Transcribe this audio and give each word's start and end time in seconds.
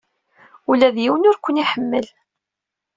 Ula 0.71 0.89
d 0.95 0.97
yiwen 1.03 1.27
ur 1.29 1.37
ken-iḥemmel. 1.39 2.05